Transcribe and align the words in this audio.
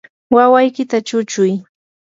wawaykita 0.35 0.97
chuchuy. 1.07 1.51